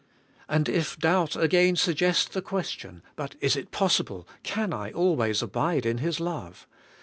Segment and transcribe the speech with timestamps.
[0.49, 5.85] And if doubt again suggest the question: But is it possible, can I always abide
[5.85, 6.65] in His love?